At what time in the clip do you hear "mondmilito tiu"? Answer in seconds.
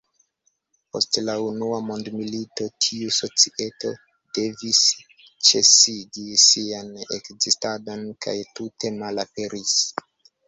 1.89-3.11